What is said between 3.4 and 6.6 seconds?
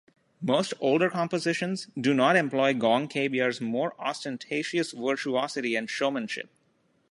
more ostentatious virtuosity and showmanship.